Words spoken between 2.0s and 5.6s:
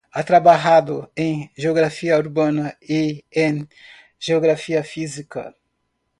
Urbana y en Geografía Física.